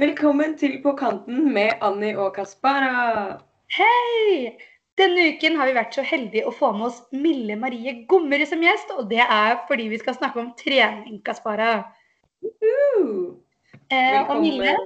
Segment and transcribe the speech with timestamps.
[0.00, 3.36] Velkommen til På kanten med Anni og Kaspara.
[3.76, 4.54] Hei!
[4.96, 8.64] Denne uken har vi vært så heldige å få med oss Mille Marie Gommerud som
[8.64, 11.74] gjest, og det er fordi vi skal snakke om trening, Kaspara.
[12.40, 13.36] Uh,
[13.90, 14.76] Eh, og Mille,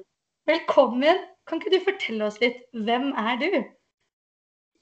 [0.48, 1.18] velkommen.
[1.46, 3.50] Kan ikke du fortelle oss litt, hvem er du?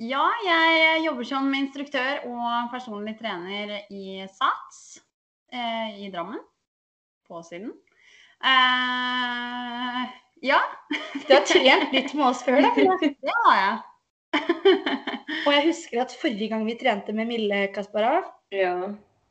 [0.03, 5.01] Ja, jeg jobber som instruktør og personlig trener i SATS
[5.51, 6.39] eh, i Drammen.
[7.27, 7.73] På siden.
[8.43, 10.03] Eh,
[10.43, 10.61] ja,
[11.29, 12.73] Du har trent litt med oss før, da.
[13.01, 13.81] Det har jeg.
[15.47, 18.75] Og jeg husker at forrige gang vi trente med Mille, Kasparov, ja.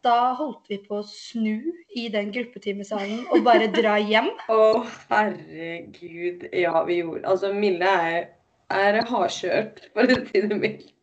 [0.05, 1.59] da holdt vi på å snu
[1.97, 4.31] i den gruppetimesalen og bare dra hjem.
[4.55, 6.47] Å, herregud.
[6.55, 8.31] Ja, vi gjorde Altså, Mille er,
[8.73, 10.97] er hardkjørt, for å si det mildt.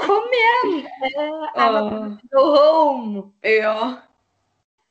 [0.00, 0.78] Kom igjen!
[1.04, 1.90] Uh, I Åh.
[2.32, 3.26] go home.
[3.46, 3.76] Ja.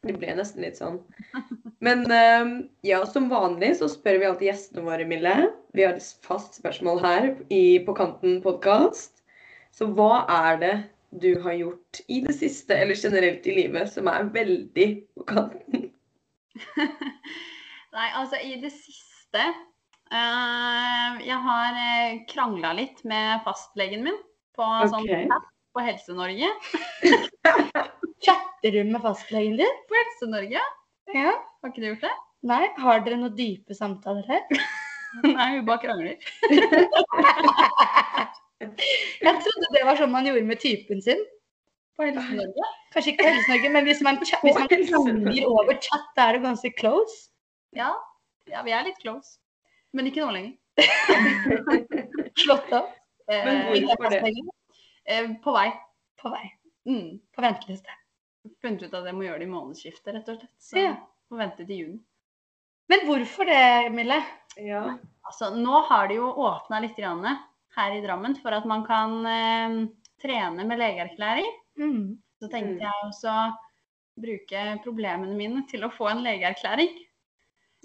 [0.08, 1.02] Det ble nesten litt sånn.
[1.84, 2.52] Men eh,
[2.88, 5.34] ja, som vanlig så spør vi alltid gjestene våre, Mille.
[5.76, 9.26] Vi har et fast spørsmål her i På kanten podkast.
[9.76, 10.74] Så hva er det
[11.20, 15.90] du har gjort i det siste, eller generelt i livet, som er veldig på kanten?
[17.96, 19.44] Nei, altså i det siste
[20.12, 24.20] uh, Jeg har eh, krangla litt med fastlegen min
[24.58, 25.40] på sånn Ok.
[25.76, 26.52] på Helse-Norge.
[28.26, 29.80] Chatter du med fastlegen din?
[29.88, 30.62] På Helse-Norge?
[31.14, 31.32] Ja.
[31.62, 32.16] Har ikke du gjort det?
[32.50, 34.44] Nei, har dere noen dype samtaler her?
[35.26, 36.16] Nei, hun bare krangler.
[38.60, 41.22] Jeg trodde det var sånn man gjorde med typen sin.
[41.96, 42.70] På Helse-Norge?
[42.94, 46.46] Kanskje ikke på Helse-Norge, men hvis man, hvis man krangler over chat, da er det
[46.48, 47.18] ganske close.
[47.76, 47.92] Ja.
[48.50, 49.38] ja, vi er litt close.
[49.96, 50.56] Men ikke nå lenger.
[52.44, 52.92] Slått av.
[53.30, 54.22] Eh, Men hvorfor det?
[55.10, 55.68] Eh, på vei.
[56.22, 56.46] På vei.
[56.90, 57.20] Mm.
[57.36, 57.96] På venteliste.
[58.64, 60.54] Funnet ut at jeg må gjøre det i månedsskiftet, rett og slett.
[60.60, 60.96] Så Ja.
[61.30, 62.00] får vente til juni.
[62.90, 64.18] Men hvorfor det, Mille?
[64.58, 64.98] Ja.
[65.28, 67.24] Altså, nå har det jo åpna litt grann
[67.76, 69.88] her i Drammen for at man kan eh,
[70.22, 71.52] trene med legeerklæring.
[71.78, 72.18] Mm.
[72.42, 72.80] Så tenkte Mm.
[72.80, 73.36] jeg også
[74.20, 76.98] bruke problemene mine til å få en legeerklæring.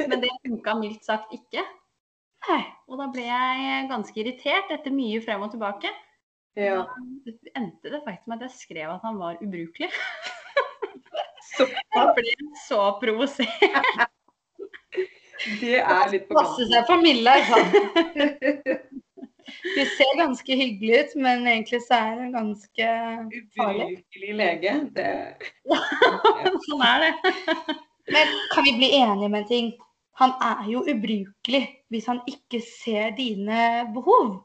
[0.09, 1.63] Men det funka mildt sagt ikke.
[2.49, 2.65] Nei.
[2.89, 5.91] Og da ble jeg ganske irritert etter mye frem og tilbake.
[6.57, 6.83] ja.
[7.25, 9.91] Da endte det faktisk med at jeg skrev at han var ubrukelig.
[11.57, 12.35] Så Jeg ble
[12.67, 14.11] så provosert.
[15.61, 16.73] det er litt på Passe kanten.
[16.73, 17.59] seg for Mille, altså.
[19.65, 22.87] Du ser ganske hyggelig ut, men egentlig så er hun ganske
[23.57, 23.89] farlig.
[23.99, 24.73] Ubrukelig lege.
[24.97, 25.09] Det
[26.69, 27.13] Sånn er det.
[28.15, 29.69] Men kan vi bli enige om en ting?
[30.21, 34.37] Han er jo ubrukelig hvis han ikke ser dine behov.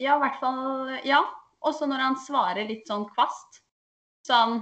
[0.00, 1.22] Ja, i hvert fall Ja.
[1.66, 3.56] Også når han svarer litt sånn kvast.
[4.22, 4.60] Sånn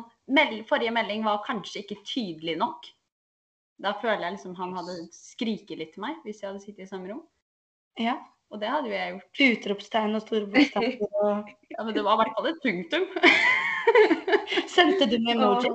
[0.67, 2.89] Forrige melding var kanskje ikke tydelig nok.
[3.83, 6.91] Da føler jeg liksom han hadde skriket litt til meg hvis jeg hadde sittet i
[6.91, 7.23] samme rom.
[8.01, 8.17] Ja.
[8.55, 9.41] Og det hadde jo jeg gjort.
[9.47, 10.99] Utropstegn og store bokstaver.
[11.21, 11.53] Og...
[11.77, 13.07] Ja, Men det var i hvert fall et punktum.
[14.77, 15.73] Sendte du med emoji?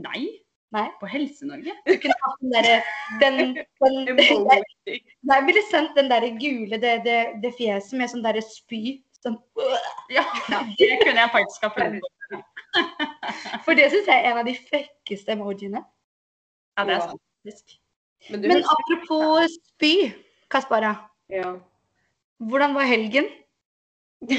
[0.00, 0.22] Nei.
[0.74, 0.86] Nei.
[1.00, 1.74] På Helse-Norge?
[1.86, 2.76] Du kunne hatt den derre
[3.20, 3.36] den,
[3.82, 8.24] den, den, Nei, jeg ville sendt den derre gule, det, det, det fjeset med sånn
[8.24, 8.98] derre spy.
[9.20, 9.38] Sånn,
[10.12, 10.24] Ja,
[10.78, 12.42] det kunne jeg faktisk ha funnet på.
[13.64, 15.82] For det syns jeg er en av de frekkeste emojiene.
[16.76, 17.76] Ja, det er sant.
[18.30, 20.12] Men Men apropos spy,
[20.50, 20.94] Kaspara.
[21.30, 21.56] Ja.
[22.38, 23.28] Hvordan var helgen?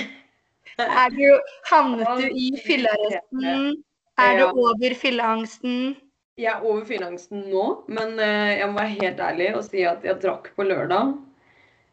[0.77, 1.25] Er du,
[1.65, 3.79] havnet du i fyllearresten?
[4.21, 5.95] Er du over fylleangsten?
[6.37, 10.05] Jeg er over fylleangsten nå, men eh, jeg må være helt ærlig og si at
[10.05, 11.15] jeg drakk på lørdag.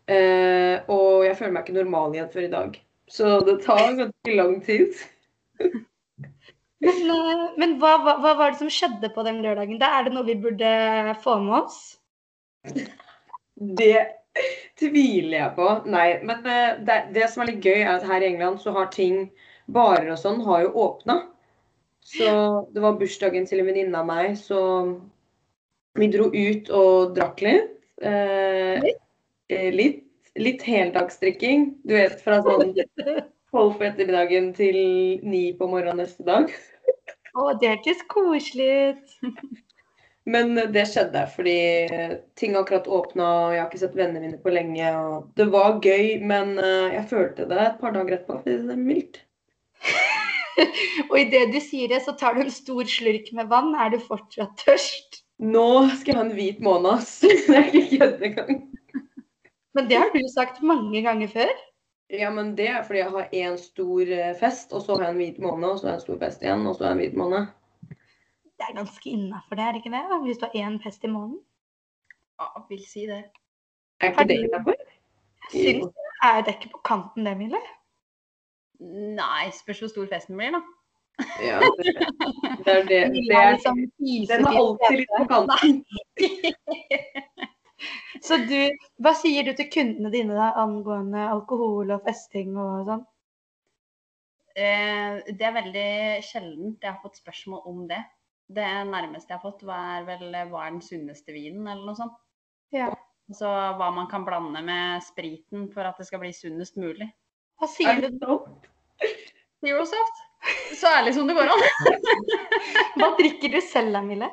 [0.04, 2.76] Eh, og jeg føler meg ikke normal igjen før i dag.
[3.08, 5.00] Så det tar ganske lang tid.
[6.84, 9.80] Men, eh, men hva, hva, hva var det som skjedde på den lørdagen?
[9.80, 10.74] Da er det noe vi burde
[11.24, 11.80] få med oss?
[13.54, 13.96] Det
[14.80, 15.68] tviler jeg på.
[15.90, 18.74] Nei, men eh, det, det som er litt gøy, er at her i England så
[18.76, 19.28] har ting
[19.72, 21.22] Barer og sånn har jo åpna.
[22.04, 22.26] Så
[22.74, 24.58] det var bursdagen til en venninne av meg, så
[25.96, 27.70] vi dro ut og drakk litt.
[28.04, 28.90] Eh,
[29.48, 30.02] eh, litt,
[30.36, 31.70] litt heldagsdrikking.
[31.86, 32.74] Du vet, fra sånn
[33.54, 34.76] tolv på ettermiddagen til
[35.24, 36.52] ni på morgenen neste dag.
[37.34, 39.14] Å, det hørtes koselig ut.
[40.24, 41.58] Men det skjedde fordi
[42.38, 44.92] ting akkurat åpna, og jeg har ikke sett vennene mine på lenge.
[45.36, 48.38] Det var gøy, men eh, jeg følte det et par dager etterpå.
[48.40, 49.20] fordi Det er mildt.
[51.10, 53.74] Og idet du sier det, så tar du en stor slurk med vann.
[53.76, 55.20] Er du fortsatt tørst?
[55.42, 55.66] Nå
[55.98, 57.18] skal jeg ha en hvit måned, ass.
[57.50, 58.64] Det er ikke kødd engang.
[59.74, 61.50] Men det har du sagt mange ganger før.
[62.12, 65.14] Ja, men det er fordi jeg har én stor eh, fest, og så har jeg
[65.14, 66.98] en hvit måned, og så har jeg en stor fest igjen, og så har jeg
[66.98, 67.46] en hvit måned.
[68.44, 70.20] Det er ganske innafor det, er det ikke det?
[70.26, 71.40] Hvis du har én fest i måneden.
[72.40, 73.24] Ja, vil si det.
[74.00, 74.74] Er ikke det innafor?
[75.50, 77.60] Syns er det ikke på kanten det, Mille?
[79.18, 80.60] Nei, spørs hvor stor festen blir, da.
[81.42, 81.92] Ja, det,
[82.64, 83.02] det er det.
[83.14, 83.76] Det er er, liksom
[84.30, 85.84] den er alltid litt på kanten.
[88.24, 88.56] Så du,
[89.04, 93.02] hva sier du til kundene dine da, angående alkohol og festing og sånn?
[94.54, 95.88] Eh, det er veldig
[96.24, 98.00] sjeldent jeg har fått spørsmål om det.
[98.54, 102.16] Det nærmeste jeg har fått, var vel hva er den sunneste vinen, eller noe sånt.
[102.74, 102.90] Ja.
[103.32, 107.08] Så hva man kan blande med spriten for at det skal bli sunnest mulig.
[107.60, 108.18] Hva Er sier du?
[108.20, 108.38] nå?
[109.64, 110.24] Zero soft.
[110.76, 111.62] Så ærlig som det går an.
[113.00, 114.28] Hva drikker du selv da, Mille?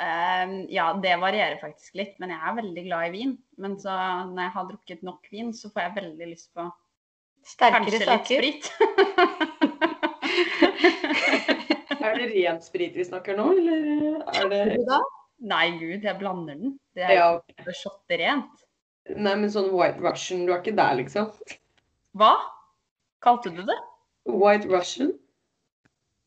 [0.00, 3.34] Eh, ja, det varierer faktisk litt, men jeg er veldig glad i vin.
[3.60, 3.92] Men så
[4.30, 6.68] når jeg har drukket nok vin, så får jeg veldig lyst på
[7.44, 8.24] Sterkere saker?
[8.24, 8.72] sprit.
[12.02, 14.98] Er det ren sprit vi snakker nå, eller er det
[15.42, 16.72] Nei, gud, jeg blander den.
[16.94, 17.92] Det er Ja, jo ja.
[18.20, 18.62] rent.
[19.16, 21.30] nei, men sånn White Russian, du er ikke der, liksom?
[22.14, 22.32] Hva?
[23.22, 23.78] Kalte du det?
[24.26, 25.10] White Russian?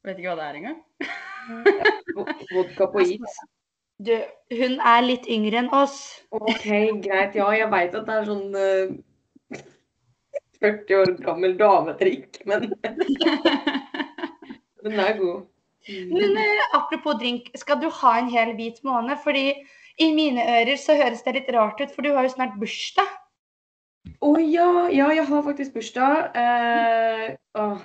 [0.03, 0.81] Vet ikke hva det er engang.
[2.15, 3.39] vo- Vodka på is?
[4.03, 4.11] Du,
[4.51, 5.99] hun er litt yngre enn oss.
[6.35, 6.65] OK,
[7.03, 7.35] greit.
[7.37, 9.61] Ja, jeg veit at det er sånn uh,
[10.59, 12.61] 40 år gammel dametrikk, men
[14.83, 15.45] den er god.
[15.87, 19.15] Men uh, apropos drink, skal du ha en hel hvit måned?
[19.23, 19.45] Fordi
[20.01, 23.09] i mine ører så høres det litt rart ut, for du har jo snart bursdag.
[24.25, 26.35] Å ja, ja, jeg har faktisk bursdag.
[26.35, 27.31] Uh,
[27.61, 27.79] oh.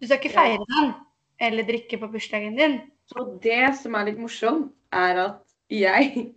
[0.00, 0.94] Du skal ikke feire den
[1.40, 2.80] eller drikke på bursdagen din.
[3.10, 6.30] Så det som er litt morsomt, er at jeg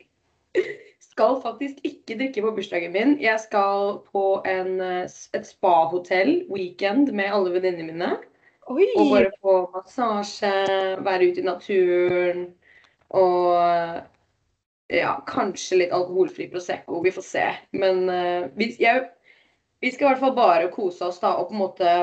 [1.13, 3.15] skal faktisk ikke drikke på bursdagen min.
[3.21, 8.12] Jeg skal på en, eh, et spahotell weekend med alle venninnene mine.
[8.71, 8.88] Oi!
[8.97, 10.53] Og bare få massasje,
[11.03, 12.45] være ute i naturen
[13.13, 13.59] og
[14.94, 17.01] ja, kanskje litt alkoholfri Prosecco.
[17.03, 17.47] Vi får se.
[17.75, 19.07] Men uh, vi, jeg,
[19.83, 21.95] vi skal i hvert fall bare kose oss da, og på en måte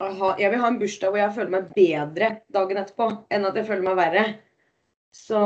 [0.00, 3.58] ha, Jeg vil ha en bursdag hvor jeg føler meg bedre dagen etterpå enn at
[3.58, 4.24] jeg føler meg verre.
[5.14, 5.40] Så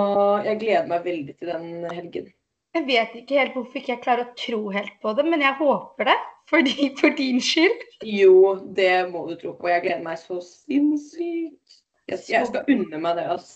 [0.45, 2.31] jeg gleder meg veldig til den helgen.
[2.75, 5.57] Jeg vet ikke helt hvorfor ikke jeg klarer å tro helt på det, men jeg
[5.61, 6.17] håper det.
[6.51, 7.85] Fordi, for din skyld.
[8.05, 8.35] Jo,
[8.77, 9.71] det må du tro på.
[9.71, 11.79] Jeg gleder meg så sinnssykt.
[12.11, 13.53] Jeg, jeg skal unne meg det, ass.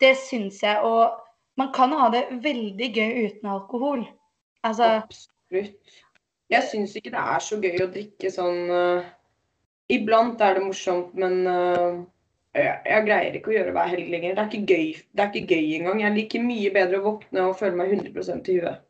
[0.00, 0.78] Det syns jeg.
[0.86, 1.16] Og
[1.58, 4.04] man kan ha det veldig gøy uten alkohol.
[4.62, 5.96] Altså, Absolutt.
[6.50, 9.10] Jeg syns ikke det er så gøy å drikke sånn uh,
[9.90, 11.94] Iblant er det morsomt, men eh,
[12.54, 14.36] jeg, jeg greier ikke å gjøre hver helg lenger.
[14.36, 16.00] Det er ikke gøy Det er ikke gøy engang.
[16.02, 18.80] Jeg liker mye bedre å våkne og føle meg 100% i huet.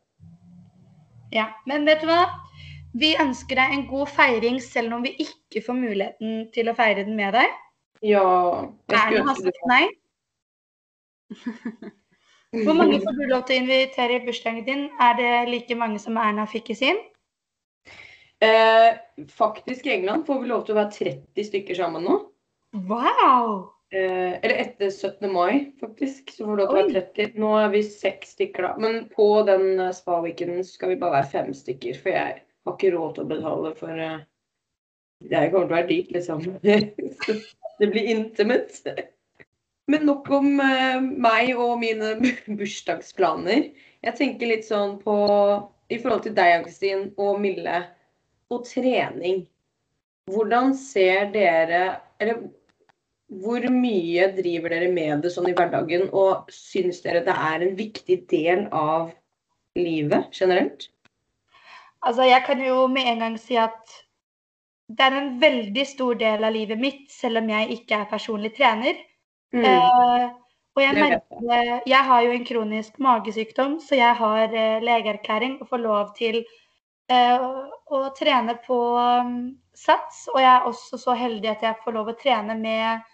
[1.31, 1.47] ja.
[1.69, 2.23] Men vet du hva?
[2.93, 7.05] Vi ønsker deg en god feiring, selv om vi ikke får muligheten til å feire
[7.07, 7.53] den med deg.
[8.01, 8.25] Ja
[8.89, 9.83] jeg skulle har sagt nei.
[12.65, 14.89] Hvor mange får du lov til å invitere i bursdagen din?
[14.99, 16.99] Er det like mange som Erna fikk i sin?
[18.43, 18.97] eh,
[19.29, 22.17] Faktisk i England får vi lov til å være 30 stykker sammen nå.
[22.71, 23.73] Wow!
[23.93, 25.31] Eh, eller etter 17.
[25.33, 26.31] mai, faktisk.
[26.31, 27.39] Så får det være 30.
[27.43, 28.75] Nå er vi seks stykker, da.
[28.79, 31.97] Men på den eh, spa-weekenden skal vi bare være fem stykker.
[31.99, 34.21] For jeg har ikke råd til å betale for eh,
[35.27, 36.45] Det kommer til å være dyrt, liksom.
[37.81, 38.95] Det blir intimate.
[39.91, 42.13] Men nok om eh, meg og mine
[42.61, 43.73] bursdagsplaner.
[44.01, 45.17] Jeg tenker litt sånn på
[45.91, 47.83] I forhold til deg, Ann-Kristin, og Mille,
[48.47, 49.43] og trening.
[50.31, 52.43] Hvordan ser dere Eller
[53.31, 57.77] hvor mye driver dere med det sånn i hverdagen, og syns dere det er en
[57.77, 59.11] viktig del av
[59.79, 60.89] livet generelt?
[62.01, 63.99] Altså, jeg kan jo med en gang si at
[64.91, 68.51] det er en veldig stor del av livet mitt, selv om jeg ikke er personlig
[68.57, 68.99] trener.
[69.55, 69.63] Mm.
[69.67, 70.25] Eh,
[70.75, 75.69] og jeg merker Jeg har jo en kronisk magesykdom, så jeg har eh, legeerklæring og
[75.71, 76.41] får lov til
[77.11, 77.47] eh,
[77.91, 79.39] å trene på um,
[79.75, 80.25] sats.
[80.33, 83.10] Og jeg er også så heldig at jeg får lov å trene med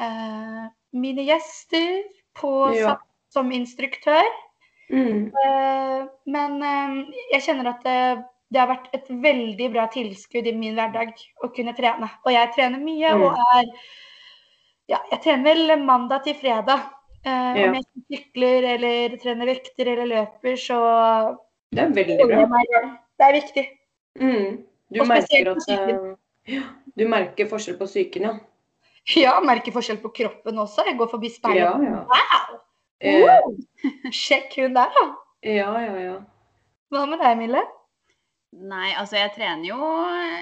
[0.00, 2.02] eh, mine gjester
[2.40, 2.96] på Ja.
[3.30, 4.26] som instruktør.
[4.90, 5.30] Mm.
[5.30, 6.94] Eh, men eh,
[7.32, 11.12] jeg kjenner at det, det har vært et veldig bra tilskudd i min hverdag
[11.44, 12.08] å kunne trene.
[12.26, 13.22] Og jeg trener mye Mm.
[13.22, 13.64] og er
[14.90, 16.80] Ja, jeg trener vel mandag til fredag.
[17.24, 17.68] Eh, Ja.
[17.68, 21.38] Om jeg sykler eller trener vekter eller løper, så
[21.70, 22.98] Det er veldig bra.
[23.18, 23.68] Det er viktig.
[24.18, 24.64] Mm.
[24.92, 26.58] Du merker at eh,
[26.96, 28.34] Du merker forskjell på psyken, ja.
[29.24, 30.84] Ja, merker forskjell på kroppen også.
[30.86, 31.60] Jeg går forbi speilet.
[31.60, 32.00] Ja, ja.
[33.00, 33.54] Wow!
[33.54, 34.10] Uh!
[34.12, 35.04] Sjekk hun der, da.
[35.48, 36.16] ja, ja, ja.
[36.92, 37.62] Hva med deg, Mille?
[38.52, 39.78] Nei, altså jeg trener jo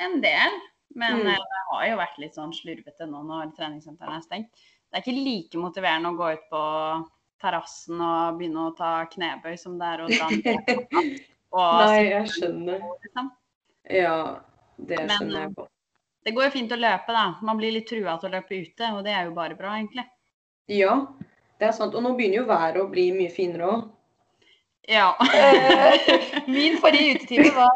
[0.08, 0.56] en del.
[0.98, 1.26] Men Mm.
[1.28, 4.50] eh, det har jo vært litt sånn slurvete nå når treningssentrene er stengt.
[4.90, 6.62] Det er ikke like motiverende å gå ut på
[7.42, 10.88] terrassen og begynne å ta knebøy som det er å dra ned.
[11.52, 12.80] Nei, jeg skjønner.
[13.04, 13.28] liksom.
[13.92, 14.16] Ja,
[14.78, 15.70] det skjønner jeg godt.
[16.26, 17.26] Det går jo fint å løpe, da.
[17.46, 20.04] Man blir litt trua til å løpe ute, og det er jo bare bra, egentlig.
[20.68, 20.96] Ja,
[21.60, 21.94] det er sant.
[21.96, 23.86] Og nå begynner jo været å bli mye finere òg.
[24.88, 25.16] Ja.
[25.34, 26.00] Eh,
[26.46, 27.72] Min forrige utetime var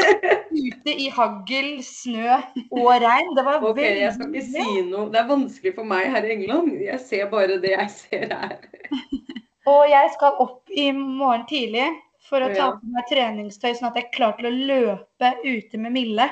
[0.51, 2.39] ute i hagl, snø
[2.71, 3.35] og regn.
[3.37, 5.11] Det var Ok, jeg skal ikke si noe.
[5.13, 6.73] Det er vanskelig for meg her i England.
[6.81, 8.57] Jeg ser bare det jeg ser her.
[9.73, 11.85] Og jeg skal opp i morgen tidlig
[12.27, 15.79] for å ta på meg treningstøy, sånn at jeg er klar til å løpe ute
[15.79, 16.27] med Mille.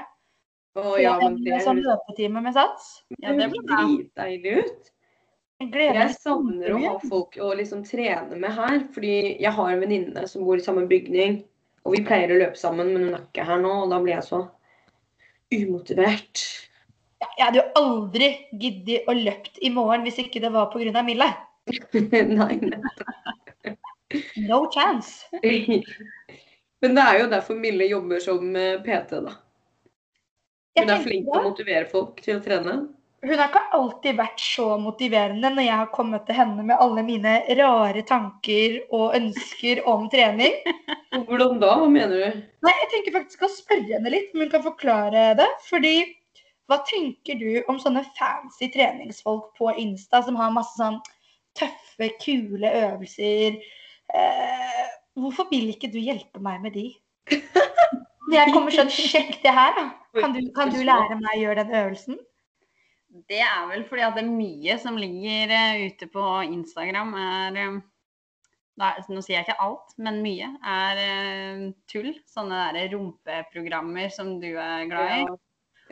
[0.78, 3.00] Å ja, men en det sånn løpetime med Sats.
[3.18, 4.90] Ja, det blir dritdeilig ut.
[5.60, 8.78] Jeg Jeg savner å ha folk å liksom trene med her.
[8.94, 11.42] Fordi jeg har en venninne som bor i samme bygning.
[11.84, 13.74] Og vi pleier å løpe sammen, men hun er ikke her nå.
[13.84, 14.40] Og da blir jeg så
[15.50, 16.46] umotivert.
[17.20, 18.30] Jeg hadde jo aldri
[18.62, 21.04] giddet å løpt i morgen hvis ikke det var pga.
[21.04, 21.28] Mille.
[21.92, 23.74] Nei, nei.
[24.48, 25.26] No chance.
[26.80, 29.34] Men det er jo derfor Mille jobber som eh, PT, da.
[30.78, 32.76] Hun er flink til å motivere folk til å trene.
[33.20, 37.02] Hun har ikke alltid vært så motiverende når jeg har kommet til henne med alle
[37.04, 40.56] mine rare tanker og ønsker om trening.
[41.28, 41.74] Hvordan da?
[41.82, 42.38] Hva mener du?
[42.64, 45.50] Nei, jeg tenker faktisk å spørre henne litt, om hun kan forklare det.
[45.66, 45.94] Fordi
[46.70, 50.96] hva tenker du om sånne fancy treningsfolk på Insta som har masse sånn
[51.58, 53.60] tøffe, kule øvelser?
[54.16, 54.84] Eh,
[55.20, 56.88] hvorfor vil ikke du hjelpe meg med de?
[58.30, 59.86] Jeg kommer sånn Sjekk det her, da.
[60.18, 62.18] Kan du, kan du lære meg å gjøre den øvelsen?
[63.30, 67.58] Det er vel fordi at det er mye som ligger eh, ute på Instagram er
[67.58, 67.78] eh,
[68.80, 72.12] nå sier jeg ikke alt, men mye er eh, tull.
[72.30, 75.24] Sånne der rumpeprogrammer som du er glad i.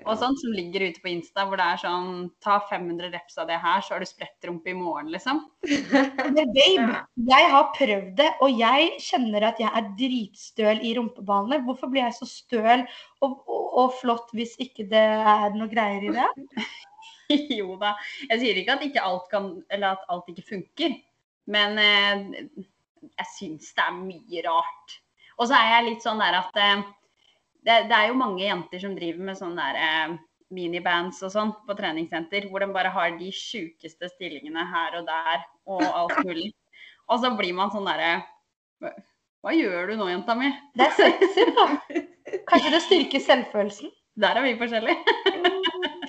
[0.04, 2.10] Og sånt som ligger ute på Insta hvor det er sånn
[2.44, 5.40] Ta 500 reps av det her, så har du sprettrumpe i morgen, liksom.
[6.36, 11.62] Men babe, jeg har prøvd det, og jeg kjenner at jeg er dritstøl i rumpeballene.
[11.66, 12.84] Hvorfor blir jeg så støl
[13.24, 16.28] og, og, og flott hvis ikke det er noe greier i det?
[17.58, 17.94] jo da.
[18.30, 20.96] Jeg sier ikke at ikke alt kan Eller at alt ikke funker.
[21.48, 22.64] Men eh,
[23.08, 24.98] jeg syns det er mye rart.
[25.38, 26.86] Og så er jeg litt sånn der at eh,
[27.66, 30.16] det, det er jo mange jenter som driver med sånne der eh,
[30.54, 35.44] minibands og sånn på treningssenter, hvor de bare har de sjukeste stillingene her og der
[35.68, 36.52] og alt mulig.
[37.08, 38.18] Og så blir man sånn derre
[38.78, 40.50] hva, gjør du nå, jenta mi?
[40.76, 41.66] Det er sexy, da.
[42.48, 43.92] Kanskje det styrker selvfølelsen.
[44.18, 45.52] Der er vi forskjellige.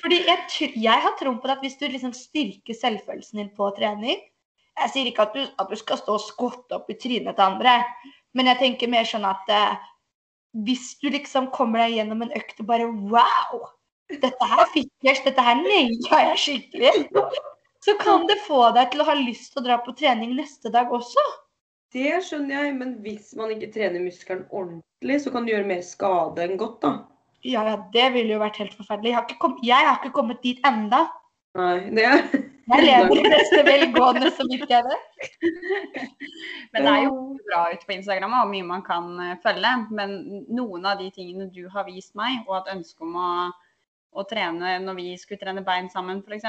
[0.02, 4.18] Fordi jeg, jeg har troen på at hvis du liksom styrker selvfølelsen din på trening
[4.80, 7.44] Jeg sier ikke at du, at du skal stå og skvatte opp i trynet til
[7.44, 7.74] andre,
[8.38, 9.90] men jeg tenker mer sånn at eh,
[10.66, 13.68] hvis du liksom kommer deg gjennom en økt og bare Wow!
[14.10, 16.94] Dette her fikk jeg, dette her naila jeg skikkelig.
[17.86, 20.72] Så kan det få deg til å ha lyst til å dra på trening neste
[20.74, 21.22] dag også.
[21.94, 25.86] Det skjønner jeg, men hvis man ikke trener muskelen ordentlig, så kan det gjøre mer
[25.86, 26.92] skade enn godt, da.
[27.46, 27.64] Ja,
[27.94, 29.14] det ville jo vært helt forferdelig.
[29.14, 31.06] Jeg har ikke, kom, jeg har ikke kommet dit enda.
[31.58, 32.26] Nei, det er
[32.70, 34.98] Jeg lever i beste velgående, som ikke er det.
[36.74, 37.14] Men det er jo
[37.48, 39.74] bra ute på Instagram og mye man kan eh, følge.
[39.96, 40.16] Men
[40.48, 43.30] noen av de tingene du har vist meg, og et ønske om å,
[44.14, 46.46] å trene når vi skulle trene bein sammen f.eks.,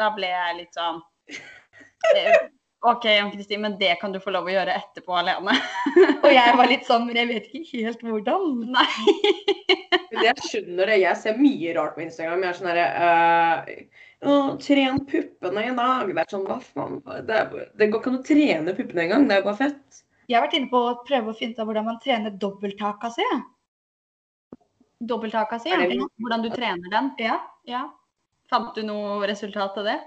[0.00, 1.02] da ble jeg litt sånn
[2.14, 2.48] eh,
[2.86, 5.56] OK, Jan Kristin, men det kan du få lov å gjøre etterpå alene.
[6.22, 8.52] Og jeg var litt sånn, men jeg vet ikke helt hvordan.
[8.70, 8.90] Nei.
[10.12, 11.00] Men jeg skjønner det.
[11.02, 12.44] Jeg ser mye rart på Instagram.
[12.44, 16.08] Jeg er sånn herre uh, Tren puppene i dag.
[16.10, 16.98] Det er sånn, hva faen?
[17.28, 19.28] Det, er, det går ikke an å trene puppene engang.
[19.28, 20.00] Det er jo bare fett.
[20.28, 23.10] Jeg har vært inne på å prøve å finne ut av hvordan man trener dobbelttaka
[23.14, 23.24] si.
[25.08, 25.78] Dobbelttaka si, ja.
[25.86, 27.12] det- Hvordan du trener den.
[27.22, 27.38] Ja.
[27.64, 27.84] Ja.
[28.50, 29.98] Fant du noe resultat av det?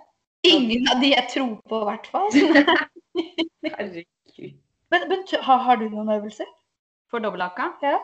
[0.43, 2.29] Ingen av de jeg tror på, i hvert fall.
[3.77, 4.57] Herregud.
[4.91, 6.49] Men, men har, har du noen øvelser?
[7.11, 7.71] For dobbelthaka?
[7.85, 7.99] Ja.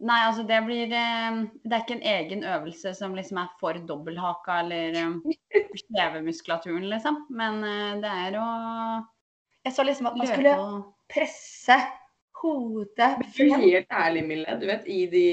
[0.00, 3.76] Nei, altså det blir eh, Det er ikke en egen øvelse som liksom er for
[3.88, 5.12] dobbelthaka eller eh,
[5.76, 7.18] kjevemuskulaturen, liksom.
[7.36, 8.46] Men eh, det er å
[9.66, 10.54] Jeg sa liksom at man skulle
[11.10, 11.76] presse
[12.40, 14.56] hodet er helt ærlig, Mille.
[14.56, 15.24] Du vet, i de,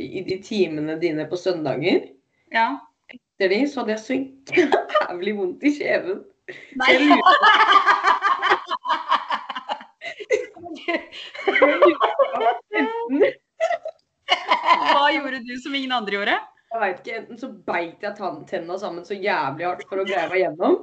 [0.00, 2.08] i de timene dine på søndager
[2.54, 2.70] Ja.
[3.12, 4.14] etter de, så hadde jeg så
[4.56, 6.24] jævlig vondt i kjeven.
[6.80, 6.88] Nei.
[6.96, 7.20] Jeg lurer
[12.80, 13.20] enten
[14.26, 16.36] Hva gjorde du som ingen andre gjorde?
[16.72, 20.26] Jeg vet ikke, enten så beit jeg tennene sammen så jævlig hardt for å greie
[20.32, 20.80] meg gjennom.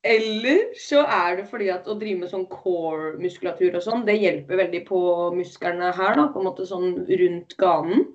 [0.00, 4.62] Eller så er det fordi at å drive med sånn core-muskulatur og sånn, det hjelper
[4.62, 5.00] veldig på
[5.36, 6.24] musklene her, da.
[6.32, 8.06] På en måte sånn rundt ganen.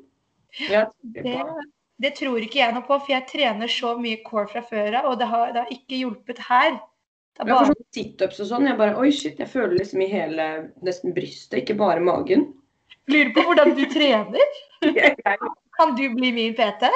[0.58, 1.36] Det,
[2.02, 5.12] det tror ikke jeg noe på, for jeg trener så mye core fra før av,
[5.12, 6.80] og det har, det har ikke hjulpet her.
[7.36, 8.70] Det er bare sånn situps og sånn.
[8.72, 10.46] Jeg bare Oi, shit, jeg føler liksom i hele
[10.88, 12.50] nesten brystet, ikke bare magen.
[13.12, 14.56] Lurer på hvordan du trener.
[15.78, 16.88] Kan du bli min PT?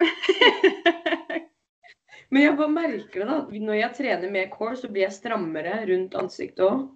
[2.30, 3.38] men jeg bare merker det, da.
[3.68, 6.86] Når jeg trener med core, så blir jeg strammere rundt ansiktet òg.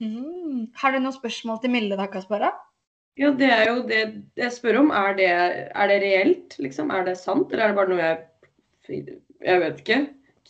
[0.00, 0.70] Mm.
[0.80, 2.50] Har du noen spørsmål til Milde da, Kaspara?
[3.20, 4.02] Ja, det er jo det
[4.38, 4.92] jeg spør om.
[4.94, 6.92] Er det, er det reelt, liksom?
[6.94, 8.16] Er det sant, eller er det bare noe jeg
[9.40, 9.98] Jeg vet ikke.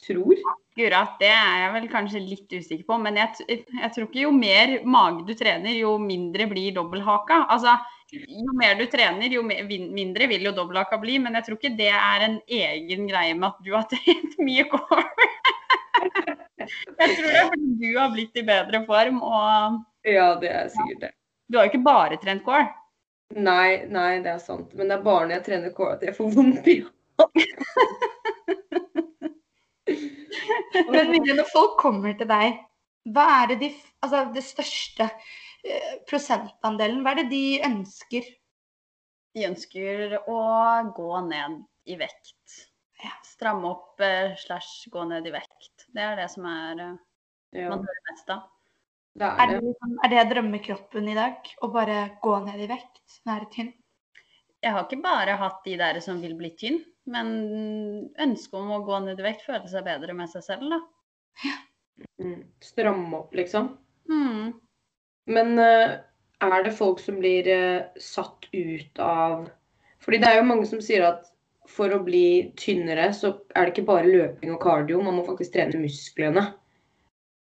[0.00, 0.38] Tror?
[0.76, 4.30] Gura, det er jeg vel kanskje litt usikker på, men jeg, jeg tror ikke jo
[4.32, 7.42] mer mage du trener, jo mindre blir dobbelthaka.
[7.52, 7.74] Altså,
[8.14, 11.74] jo mer du trener, jo mer, mindre vil jo dobbelthaka bli, men jeg tror ikke
[11.78, 15.04] det er en egen greie med at du har trent mye core.
[16.00, 20.72] jeg tror det er fordi du har blitt i bedre form, og Ja, det er
[20.72, 21.12] sikkert det.
[21.50, 22.70] du har jo ikke bare trent core.
[23.36, 24.72] Nei, nei, det er sant.
[24.74, 26.80] Men det er bare når jeg trener core at jeg får vondt i
[30.90, 32.58] Men når folk kommer til deg,
[33.14, 33.70] hva er det de
[34.00, 38.24] Altså det største eh, prosentandelen, hva er det de ønsker?
[39.36, 40.38] De ønsker å
[40.96, 41.58] gå ned
[41.92, 42.54] i vekt.
[43.28, 45.84] Stramme opp eh, slash gå ned i vekt.
[45.92, 46.96] Det er det som er eh,
[47.60, 48.40] Ja, man hører mest av.
[49.20, 49.68] det Er er det, det.
[49.68, 51.52] liksom, er det drømmekroppen i dag?
[51.60, 53.04] Å bare gå ned i vekt?
[53.28, 53.70] Være tynn?
[54.60, 57.30] Jeg har ikke bare hatt de der som vil bli tynn, men
[58.20, 60.80] ønsket om å gå ned i vekt, føle seg bedre med seg selv, da.
[62.20, 62.42] Mm.
[62.64, 63.72] Stramme opp, liksom.
[64.10, 64.52] Mm.
[65.32, 65.96] Men eh,
[66.44, 69.48] er det folk som blir eh, satt ut av
[70.00, 71.28] Fordi det er jo mange som sier at
[71.70, 75.52] for å bli tynnere, så er det ikke bare løping og kardio, man må faktisk
[75.54, 76.46] trene musklene.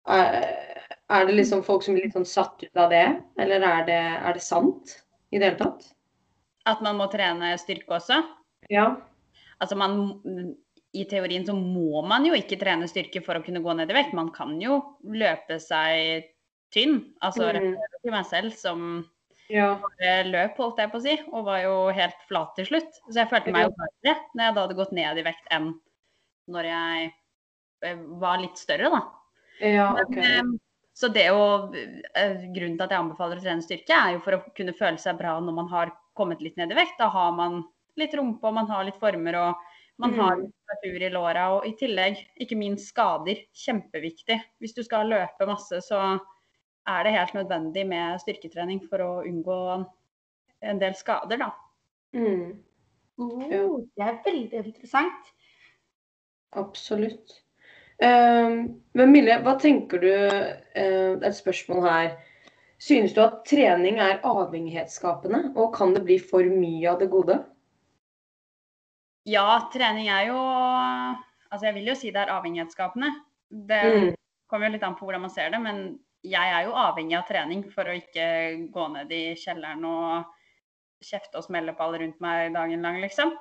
[0.10, 0.48] Er,
[1.12, 3.06] er det liksom folk som blir litt sånn satt ut av det,
[3.38, 4.96] eller er det, er det sant
[5.30, 5.92] i det hele tatt?
[6.68, 8.22] At man må trene styrke også.
[8.74, 8.90] Ja.
[9.64, 9.94] Altså man,
[10.94, 13.96] I teorien så må man jo ikke trene styrke for å kunne gå ned i
[13.98, 14.16] vekt.
[14.18, 16.28] Man kan jo løpe seg
[16.76, 17.00] tynn.
[17.24, 17.76] Altså Mm.
[18.04, 19.06] til meg selv som
[19.50, 19.78] Ja.
[20.28, 22.92] løp, holdt jeg på å si, og var jo helt flat til slutt.
[23.10, 25.70] Så jeg følte meg jo bedre når jeg da hadde gått ned i vekt enn
[26.50, 27.14] når jeg
[27.84, 29.02] eh, var litt større, da.
[29.62, 30.58] Ja, Men, eh,
[30.98, 31.72] Så det å,
[32.16, 34.98] eh, Grunnen til at jeg anbefaler å trene styrke, er jo for å kunne føle
[34.98, 36.98] seg bra når man har kommet litt ned i vekt.
[37.00, 37.62] Da har man
[37.98, 39.56] litt rumpe, og man har litt former, og
[40.02, 40.42] man har Mm.
[40.44, 41.46] litt temperatur i låra.
[41.58, 43.40] Og i tillegg, ikke minst skader.
[43.54, 44.40] Kjempeviktig.
[44.62, 46.20] Hvis du skal løpe masse, så
[46.88, 49.88] er det helt nødvendig med styrketrening for å unngå
[50.62, 51.52] en del skader, da.
[52.14, 52.64] Mm,
[53.20, 55.32] Oh, det er veldig interessant.
[56.54, 57.42] absolutt.
[58.00, 62.12] Um, men Mille, hva tenker du eh, Et spørsmål her.
[62.80, 67.40] Synes du at trening er avhengighetsskapende, og kan det bli for mye av det gode?
[69.28, 70.38] Ja, trening er jo
[71.48, 73.08] Altså, jeg vil jo si det er avhengighetsskapende.
[73.50, 74.16] Det Mm.
[74.52, 77.24] kommer jo litt an på hvordan man ser det, men jeg er jo avhengig av
[77.28, 80.26] trening for å ikke gå ned i kjelleren og
[81.02, 83.32] kjefte og smelle på alle rundt meg dagen lang, liksom.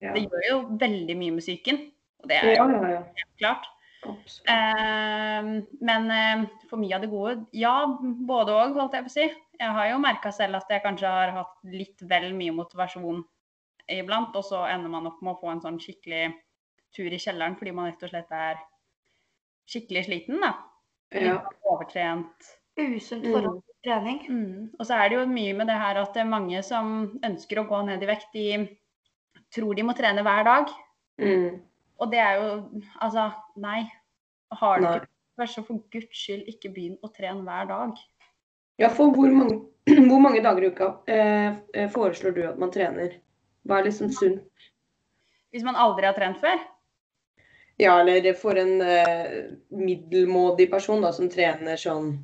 [0.00, 1.80] Ja, Det gjør jo veldig mye med psyken,
[2.22, 2.90] og det er ja, jo ja.
[2.90, 3.02] ja.
[3.02, 3.66] helt klart.
[4.48, 5.48] Eh,
[5.90, 7.74] men eh, for mye av det gode, ja,
[8.28, 9.26] både òg, holdt jeg på å si.
[9.58, 13.24] Jeg har jo merka selv at jeg kanskje har hatt litt vel mye motivasjon
[13.88, 16.28] iblant, og så ender man opp med å få en sånn skikkelig
[16.94, 18.60] tur i kjelleren fordi man rett og slett er
[19.68, 20.54] skikkelig sliten, da.
[21.12, 21.38] Ja.
[21.64, 22.54] Overtrent.
[22.78, 23.32] Usunt Mm.
[23.32, 24.18] forhold til trening.
[24.28, 24.70] Mm.
[24.78, 27.58] Og så er det jo mye med det her at det er mange som ønsker
[27.58, 28.78] å gå ned i vekt, de
[29.50, 30.70] tror de må trene hver dag.
[31.18, 31.60] Mm.
[31.98, 32.50] Og det er jo
[33.00, 33.82] Altså, nei.
[34.52, 37.98] Har du ikke Vær så for guds skyld ikke begynn å trene hver dag.
[38.82, 39.60] Ja, for hvor mange,
[40.10, 43.20] hvor mange dager i uka eh, eh, foreslår du at man trener?
[43.62, 44.66] Hva er liksom sunt?
[45.54, 46.58] Hvis man aldri har trent før.
[47.78, 52.16] Ja, eller for en eh, middelmådig person da, som trener sånn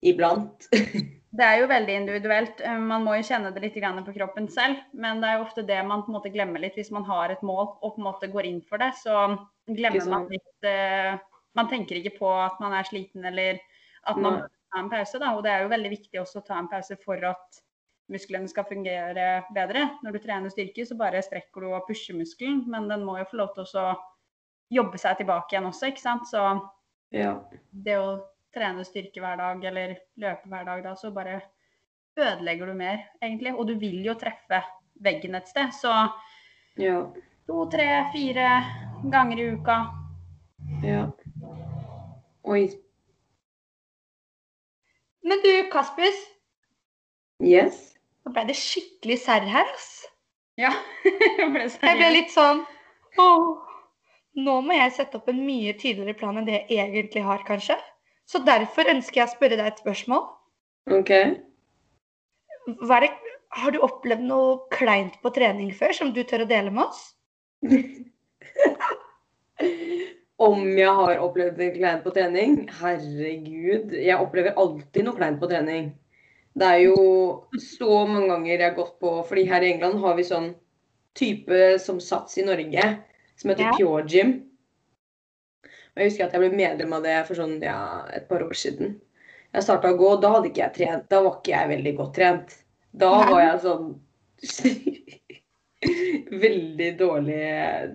[0.00, 0.70] iblant.
[1.36, 2.60] Det er jo veldig individuelt.
[2.64, 4.80] Eh, Man må jo kjenne det litt på kroppen selv.
[4.92, 6.76] Men det er jo ofte det man på en måte glemmer litt.
[6.78, 10.08] Hvis man har et mål og på en måte går inn for det, så glemmer
[10.08, 11.18] man litt eh,
[11.56, 13.56] Man tenker ikke på at man er sliten eller
[14.04, 15.18] at man må ta en pause.
[15.18, 15.32] Da.
[15.36, 17.62] Og det er jo veldig viktig også å ta en pause for at
[18.12, 19.86] musklene skal fungere bedre.
[20.04, 23.24] Når du trener styrke, så bare strekker du og pusher muskelen, men den må jo
[23.30, 23.86] få lov til å
[24.70, 26.28] jobbe seg tilbake igjen også, ikke sant.
[26.28, 26.42] Så
[27.10, 27.40] Ja.
[27.72, 28.20] det å
[28.56, 31.40] trene styrke hver dag eller løpe hver dag, da, så bare
[32.16, 33.52] ødelegger du mer, egentlig.
[33.54, 34.62] Og du vil jo treffe
[35.04, 35.72] veggen et sted.
[35.76, 35.92] Så
[36.80, 37.02] Ja.
[37.46, 38.48] to, tre, fire
[39.12, 39.78] ganger i uka.
[40.82, 41.06] ja.
[42.46, 42.68] Oi.
[45.26, 46.18] Men du, Kaspis,
[47.42, 47.96] Yes.
[48.24, 50.06] nå ble det skikkelig serr her, ass.
[50.56, 50.70] Ja.
[51.04, 52.62] jeg ble Jeg ble litt sånn
[53.18, 53.58] oh,
[54.36, 57.76] nå må jeg sette opp en mye tydeligere plan enn det jeg egentlig har, kanskje.
[58.26, 60.24] Så derfor ønsker jeg å spørre deg et spørsmål.
[60.90, 61.12] OK.
[62.66, 63.10] Det,
[63.56, 67.02] har du opplevd noe kleint på trening før som du tør å dele med oss?
[70.36, 72.66] Om jeg har opplevd det kleint på trening?
[72.82, 73.94] Herregud.
[73.96, 75.94] Jeg opplever alltid noe kleint på trening.
[76.56, 76.98] Det er jo
[77.60, 80.50] så mange ganger jeg har gått på fordi her i England har vi sånn
[81.16, 82.84] type som Sats i Norge,
[83.40, 83.72] som heter Ja.
[83.78, 84.34] Pure Gym.
[85.96, 88.56] Og jeg husker at jeg ble medlem av det for sånn, ja, et par år
[88.56, 88.98] siden.
[89.56, 91.06] Jeg starta å gå, da hadde ikke jeg trent.
[91.08, 92.56] Da var ikke jeg veldig godt trent.
[92.96, 93.86] Da var jeg sånn
[96.44, 97.46] veldig dårlig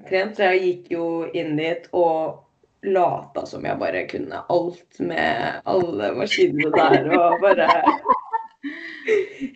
[0.07, 1.05] trent, så jeg gikk jo
[1.37, 2.41] inn dit og
[2.89, 7.69] lata som jeg bare kunne alt med alle maskinene der og bare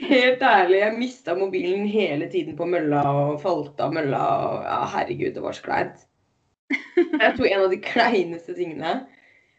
[0.06, 4.22] Helt ærlig, jeg mista mobilen hele tiden på mølla og falt av mølla.
[4.48, 6.06] Og, ja, herregud, det var så kleint.
[6.96, 8.92] Jeg tror en av de kleineste tingene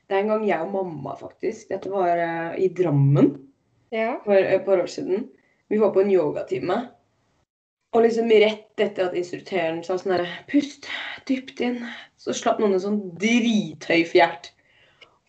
[0.07, 1.68] Det er en gang jeg og mamma, faktisk.
[1.72, 3.33] Dette var uh, i Drammen
[3.92, 4.16] Ja.
[4.25, 5.27] for et par år siden.
[5.68, 6.77] Vi var på en yogatime.
[7.94, 10.87] Og liksom rett etter at instruktøren sa sånn herre Pust
[11.27, 11.81] dypt inn.
[12.20, 14.53] Så slapp noen en sånn drithøy fjert.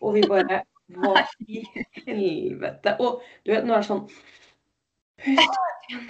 [0.02, 0.62] Og vi bare
[0.94, 1.64] Hva i
[2.06, 2.94] helvete?
[3.02, 4.04] Og du vet, nå er det sånn
[5.24, 5.58] Pust
[5.90, 6.06] inn.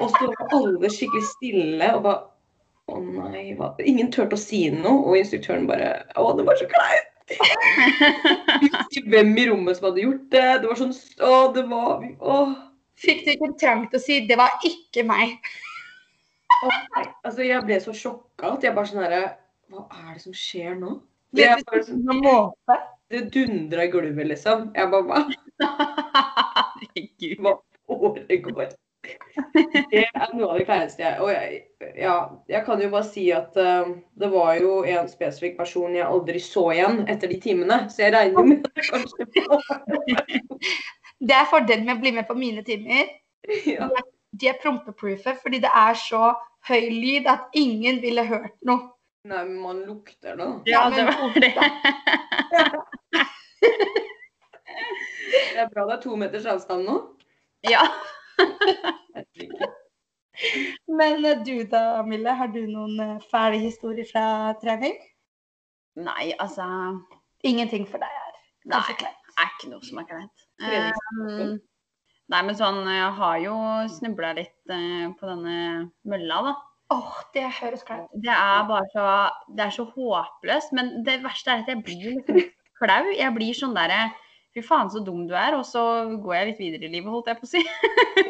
[0.00, 2.31] Og så var alle skikkelig stille og bare
[2.90, 2.98] Å
[3.30, 7.08] nei, hva Ingen turte å si noe, og instruktøren bare Å, det var så kleint.
[9.08, 10.48] Hvem i rommet som hadde gjort det.
[10.62, 12.40] Det var sånn Å, det var Å.
[13.02, 15.38] Fikk du ikke trang til å si 'det var ikke meg'?
[16.62, 17.06] Å, nei.
[17.24, 19.22] Altså, jeg ble så sjokka at jeg bare sånn herre
[19.72, 20.98] Hva er det som skjer nå?
[21.32, 22.04] Det, Jeg bare sånn,
[23.08, 24.70] det dundra i gulvet, liksom.
[24.76, 25.18] Jeg bare Hva
[26.82, 27.38] Herregud.
[27.86, 28.74] foregår?
[29.02, 31.56] Det er noe av det kleineste jeg Og jeg,
[31.98, 32.14] ja,
[32.50, 33.86] jeg kan jo bare si at uh,
[34.20, 37.78] det var jo en spesifikk person jeg aldri så igjen etter de timene.
[37.90, 39.22] Så jeg regner med at det kanskje
[41.22, 43.04] Det er fordelen med å bli med på mine timer.
[43.66, 43.88] ja.
[44.32, 46.34] De er prompeproofe fordi det er så
[46.68, 48.80] høy lyd at ingen ville hørt noe.
[49.28, 50.48] Nei, men man lukter det.
[50.72, 51.54] Ja, det var det.
[55.52, 56.94] Det er bra det er to meters avstand nå.
[57.68, 57.82] Ja.
[60.98, 64.96] Men eh, du da, Mille, har du noen eh, fæle historier fra trening?
[66.00, 66.64] Nei, altså
[67.44, 68.32] Ingenting for deg er
[68.70, 70.44] Nei, det er ikke noe som er kleint.
[70.62, 71.56] Um,
[72.30, 73.54] nei, men sånn Jeg har jo
[73.90, 75.56] snubla litt uh, på denne
[76.06, 76.52] mølla, da.
[76.94, 78.20] Åh, det høres kleint ut.
[78.22, 79.06] Det er bare så
[79.50, 80.74] Det er så håpløst.
[80.78, 83.10] Men det verste er at jeg blir litt flau.
[83.16, 84.04] Jeg blir sånn derre
[84.52, 85.56] Fy faen, så dum du er.
[85.58, 85.82] Og så
[86.22, 87.62] går jeg litt videre i livet, holdt jeg på å si.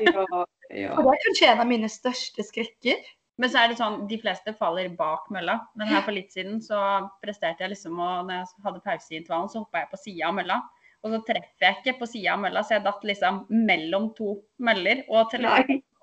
[0.02, 0.24] Ja,
[0.72, 0.94] ja.
[0.96, 3.00] Og det er kanskje en av mine største skrekker.
[3.40, 5.58] Men så er det sånn, de fleste faller bak mølla.
[5.78, 6.78] Men her for litt siden så
[7.24, 10.28] presterte jeg liksom å Når jeg hadde pause i intervallen, så hoppa jeg på sida
[10.28, 10.58] av mølla.
[11.02, 14.36] Og så treffer jeg ikke på sida av mølla, så jeg datt liksom mellom to
[14.62, 15.02] møller.
[15.10, 15.32] Og,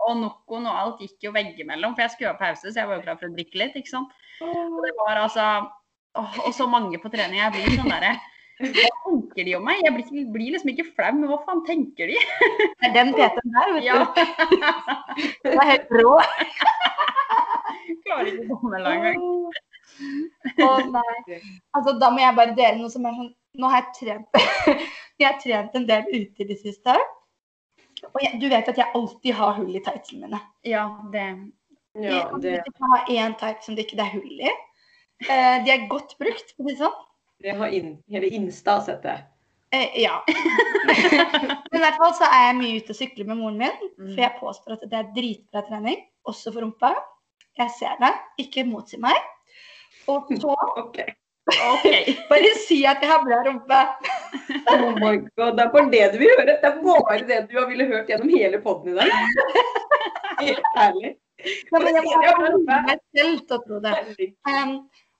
[0.03, 2.99] og Nocoen og alt gikk jo veggimellom, for jeg skulle ha pause, så jeg var
[2.99, 3.77] jo klar for å drikke litt.
[3.79, 4.17] ikke sant.
[4.43, 5.45] Og det var altså
[6.19, 7.39] åh, Og så mange på trening.
[7.39, 8.17] Jeg blir sånn derre
[8.59, 9.79] Hva tenker de om meg?
[9.85, 12.17] Jeg blir, blir liksom ikke flau, men hva faen tenker de?
[12.81, 13.99] Det er den PT-en der, vet Ja.
[14.03, 14.09] du.
[15.47, 16.15] Det er helt rå.
[18.05, 19.23] Klarer ikke å komme engang.
[20.63, 21.39] Å nei.
[21.75, 24.37] Altså, da må jeg bare dele noe som er sånn Nå har jeg trent
[25.19, 26.93] Jeg har trent en del ute i det siste.
[28.13, 30.39] Og jeg, du vet at jeg alltid har hull i tightsene mine.
[30.67, 31.25] Ja, det
[31.99, 34.51] Ja, det, Jeg har én tights som det ikke er hull i.
[35.25, 36.99] Eh, de er godt brukt, for å si det sånn.
[37.43, 39.17] Det har inn, hele Insta sett det.
[39.71, 40.25] Eh, ja.
[41.71, 43.87] Men i hvert fall så er jeg mye ute og sykler med moren min.
[43.99, 44.11] Mm.
[44.11, 46.93] For jeg påstår at det er dritbra trening, også for rumpa.
[47.59, 48.11] Jeg ser det.
[48.43, 49.17] Ikke motsi meg.
[50.09, 51.13] Og så okay.
[51.49, 52.15] Okay.
[52.29, 53.79] bare si at jeg har bra rumpe.
[54.73, 56.45] Oh my god, Det er bare det du vil høre.
[56.49, 59.13] Det er bare det du har ville hørt gjennom hele poden i dag.
[60.41, 61.15] Helt ærlig.
[61.39, 63.93] Ja, men jeg må Jeg ha meg selv til å tro det.
[64.49, 64.73] Um,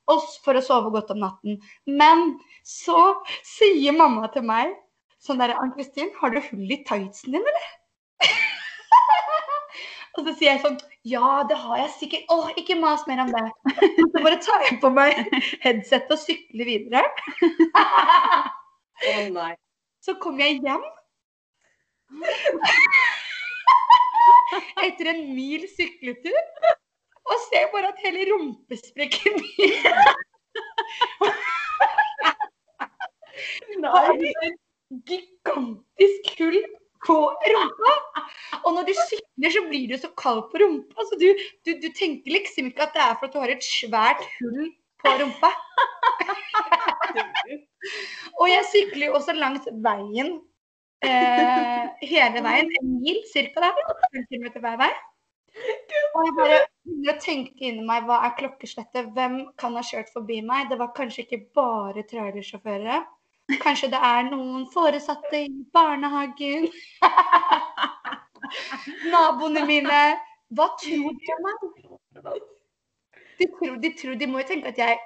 [0.10, 1.54] og s- for å sove godt om natten.
[1.88, 2.18] Men
[2.66, 3.00] så
[3.46, 4.68] sier mamma til meg
[5.24, 7.68] sånn der Ann-Kristin, har du hull i tightsen din, eller?
[10.18, 12.24] og så sier jeg sånn Ja, det har jeg sikkert.
[12.32, 13.44] Å, ikke mas mer om det.
[14.00, 15.12] Så bare tar jeg på meg
[15.64, 17.04] headset og sykler videre.
[17.80, 17.82] Å
[19.36, 19.54] nei.
[20.04, 20.84] Så kommer jeg hjem.
[24.88, 26.40] Etter en mil sykletur.
[27.30, 29.36] Og ser bare at hele rumpesprekken
[33.70, 34.58] min et
[35.08, 36.60] gigantisk hull
[37.06, 37.18] på
[37.54, 37.94] rumpa.
[38.66, 41.06] Og når du sykler, så blir du så kald på rumpa.
[41.10, 41.28] Så du,
[41.66, 44.70] du, du tenker liksom ikke at det er for at du har et svært hull
[45.04, 45.52] på rumpa.
[48.40, 50.40] Og jeg sykler jo også langs veien.
[51.06, 52.74] Eh, hele veien.
[52.82, 53.64] En mil cirka.
[53.64, 53.80] der.
[53.80, 54.92] er 5 km hver vei.
[56.16, 59.12] Og jeg bare begynner tenkte inni meg hva er klokkeslettet?
[59.16, 60.70] Hvem kan ha kjørt forbi meg?
[60.70, 63.06] Det var kanskje ikke bare trailersjåfører.
[63.62, 66.70] Kanskje det er noen foresatte i barnehagen.
[69.14, 70.02] Naboene mine.
[70.54, 71.58] Hva tror de om meg?
[73.40, 74.98] De, tror, de, tror, de må jo tenke at jeg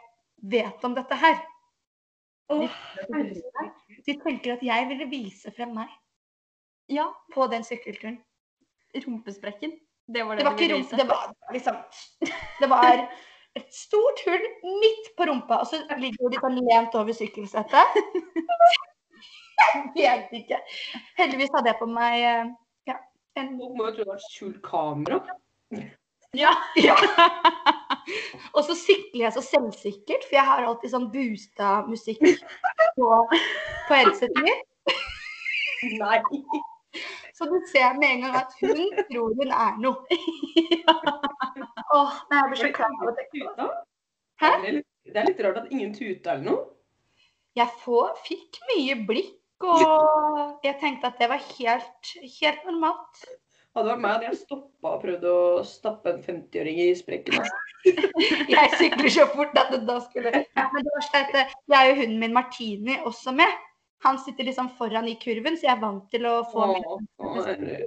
[0.49, 1.41] vet om dette her.
[4.03, 5.91] De tenker at jeg ville vise frem meg
[6.91, 8.17] Ja, på den sykkelturen.
[8.93, 9.71] rumpesprekken.
[10.07, 11.75] Det var det, Det var ikke rumpe, det var liksom
[12.59, 13.03] Det var
[13.55, 14.45] et stort hull
[14.81, 17.99] midt på rumpa, og så ligger de sånn lent over sykkelsettet.
[19.95, 20.57] Jeg vet ikke.
[21.19, 22.49] Heldigvis hadde jeg på meg eh,
[22.89, 22.95] ja,
[23.39, 25.21] en Folk må jo tro det var skjult kamera.
[26.33, 26.49] Ja.
[26.81, 26.97] ja.
[28.57, 32.25] Og så sykler jeg så selvsikkert, for jeg har alltid sånn boosta musikk
[32.97, 33.09] på,
[33.87, 34.69] på headsetet mitt.
[36.01, 36.19] Nei.
[37.37, 40.19] Så du ser med en gang at hun tror hun er noe.
[41.97, 43.69] Åh, nei, jeg blir så klar av å tenke på det.
[44.43, 44.51] Hæ?
[44.63, 46.65] Det er litt- rart at ingen tuta eller noe.
[47.57, 53.25] Jeg får, fikk mye blikk, og jeg tenkte at det var helt, helt normalt.
[53.73, 57.39] Hadde det vært meg, hadde jeg stoppa og prøvd å stappe en 50-åring i sprekken.
[57.83, 61.89] Jeg sykler så fort at det da skulle ja, Men det var slett, jeg er
[61.89, 63.49] jo hunden min Martini også med.
[64.03, 66.69] Han sitter liksom foran i kurven, så jeg er vant til å få.
[67.23, 67.85] Åh, med.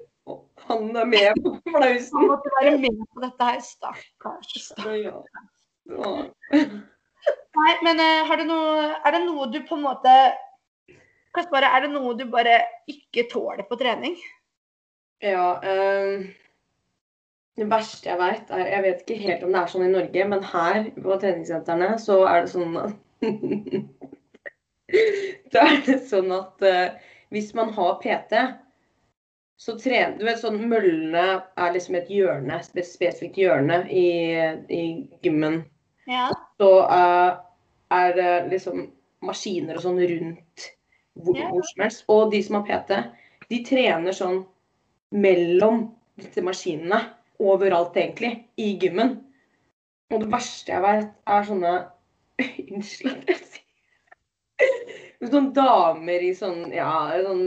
[0.66, 3.61] Han er med på Han måtte være med på dette her.
[3.62, 4.55] Stakkars.
[4.70, 5.44] stakkars.
[5.87, 6.07] Ja.
[7.57, 10.14] Nei, men eh, har du noe Er det noe du på en måte
[11.37, 12.57] Kaspar, er det noe du bare
[12.90, 14.16] ikke tåler på trening?
[15.22, 16.31] Ja, ehm,
[17.57, 20.29] det verste jeg vet er Jeg vet ikke helt om det er sånn i Norge,
[20.33, 22.79] men her på treningssentrene så er det sånn
[25.53, 26.94] Da er det sånn at uh,
[27.35, 28.38] hvis man har PT,
[29.57, 31.25] så trener Du vet sånn møllene
[31.57, 34.09] er liksom et hjørne, et spesifikt hjørne i,
[34.68, 34.83] i
[35.25, 35.62] gymmen.
[36.11, 36.29] Ja.
[36.61, 37.38] Så uh,
[37.94, 38.88] er det liksom
[39.25, 40.66] maskiner og sånn rundt
[41.16, 41.49] hvor, Ja.
[41.51, 42.05] hvor som helst.
[42.12, 42.99] Og de som har PT,
[43.51, 44.42] de trener sånn
[45.16, 45.87] mellom
[46.20, 47.01] disse maskinene
[47.40, 49.18] overalt, egentlig, i gymmen.
[50.12, 51.77] Og det verste jeg vet, er sånne
[52.37, 53.45] Unnskyld at jeg
[55.24, 56.90] Sånne damer i sånn, ja,
[57.24, 57.46] sånn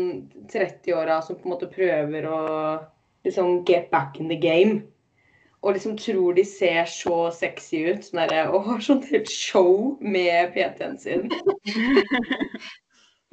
[0.49, 2.39] 30-åra som på en måte prøver å
[3.27, 4.81] liksom get back in the game.
[5.61, 8.05] Og liksom tror de ser så sexy ut.
[8.07, 11.27] Sånn der, Og har sånn helt show med PT-en sin.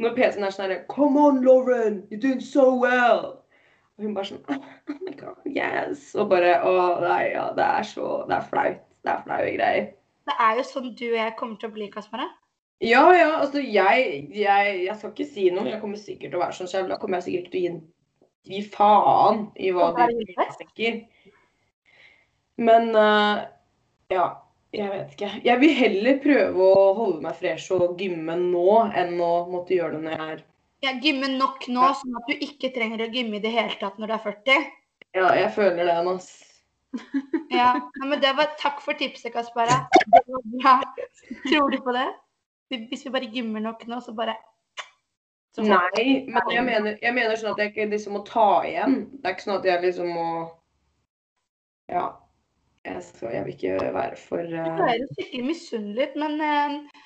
[0.03, 2.03] Når PT-en er sånn herre Come on, Lauren!
[2.11, 3.39] You're doing so well!
[3.97, 6.11] Og hun bare sånn Oh my god, yes!
[6.19, 6.75] Og bare Å,
[7.07, 8.83] nei, ja, det er så Det er flaut.
[9.07, 9.87] Det er flaue greier.
[10.27, 12.27] Det er jo sånn du og jeg kommer til å bli, Kaspar.
[12.85, 15.69] Ja, ja, altså jeg, jeg, jeg skal ikke si noe.
[15.71, 16.91] Jeg kommer sikkert til å være sånn selv.
[16.93, 17.77] Da kommer jeg sikkert til å gi,
[18.53, 20.99] gi faen i hva de er tenker.
[22.61, 23.47] Men uh,
[24.13, 24.27] ja,
[24.77, 25.31] jeg vet ikke.
[25.47, 29.97] Jeg vil heller prøve å holde meg fresh og gymme nå enn å måtte gjøre
[29.97, 30.45] det når jeg er
[30.85, 33.97] Ja, gymme nok nå, sånn at du ikke trenger å gymme i det hele tatt
[33.97, 34.69] når du er 40.
[35.17, 36.29] Ja, jeg føler det, ass.
[37.53, 37.73] Ja,
[38.05, 39.73] men det var Takk for tipset, Kaspar.
[40.13, 40.77] Det var bra.
[41.49, 42.07] Tror du på det?
[42.71, 44.37] Hvis vi bare gymmer nok nå, så bare
[45.55, 48.97] Så Nei, men jeg mener, jeg mener sånn at jeg ikke liksom må ta igjen.
[49.15, 50.31] Det er ikke sånn at jeg liksom må
[51.93, 52.07] Ja.
[52.87, 57.01] Jeg, skal, jeg vil ikke være for Du eh, er jo skikkelig misunnelig, men uh,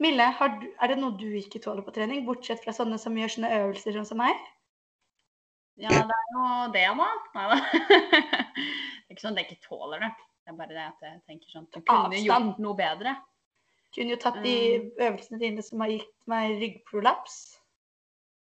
[0.00, 3.16] Mille, har du, er det noe du ikke tåler på trening, bortsett fra sånne som
[3.18, 4.38] gjør sånne øvelser sånn som meg?
[5.78, 7.08] Ja, det er jo det, da.
[7.34, 7.58] Nei da.
[9.08, 10.08] Det er ikke sånn at jeg ikke tåler det.
[10.44, 12.26] Det er bare det at jeg tenker sånn Du kunne Avstand.
[12.28, 13.14] gjort noe bedre.
[13.98, 14.58] Kunne jo tatt de
[15.02, 17.38] øvelsene dine som har gitt meg ryggprolaps.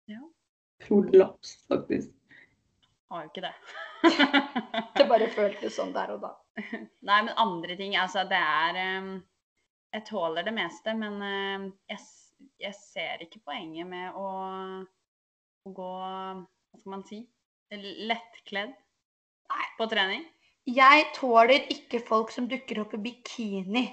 [0.07, 0.21] Ja.
[0.85, 2.11] prolaps, faktisk.
[3.09, 3.55] Har jo ikke det.
[4.97, 6.29] Det bare føltes sånn der og da.
[7.09, 9.09] Nei, men andre ting Altså, det er ehm,
[9.95, 12.03] Jeg tåler det meste, men ehm, jeg,
[12.61, 14.27] jeg ser ikke poenget med å,
[15.65, 17.23] å gå Hva skal man si?
[17.73, 18.75] Lettkledd
[19.77, 20.23] på trening.
[20.67, 23.85] Jeg tåler ikke folk som dukker opp i bikini.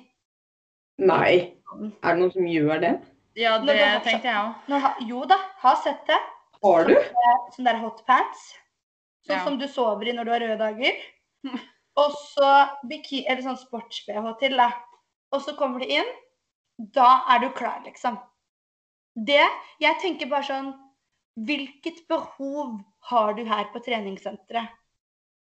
[0.98, 1.54] Nei.
[2.02, 2.92] Er det noen som gjør det?
[3.36, 5.08] Ja, det har- tenkte jeg òg.
[5.08, 6.18] Jo da, har sett det.
[6.62, 6.94] Har du?
[7.52, 8.54] Sånn der hotpants.
[9.26, 9.44] Sånn Ja.
[9.44, 10.92] som du sover i når du har røde dager.
[11.96, 14.72] Og så eller sånn sports-BH til, da.
[15.32, 16.06] Og så kommer du inn.
[16.78, 18.18] Da er du klar, liksom.
[19.16, 19.46] Det
[19.80, 20.80] Jeg tenker bare sånn
[21.38, 22.80] Hvilket behov
[23.10, 24.68] har du her på treningssenteret?